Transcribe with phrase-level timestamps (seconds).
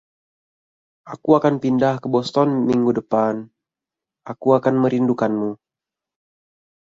[1.13, 3.33] "Aku akan pindah ke Boston minggu depan."
[4.31, 5.49] "Aku akan merindukanmu."